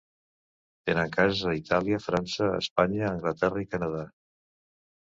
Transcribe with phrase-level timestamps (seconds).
[0.89, 4.07] Tenen cases a Itàlia, França, Espanya, Anglaterra i Canadà.